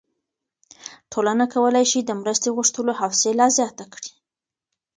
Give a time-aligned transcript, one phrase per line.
[1.11, 4.11] ټولنه کولی شي د مرستې غوښتلو حوصله زیاته کړي.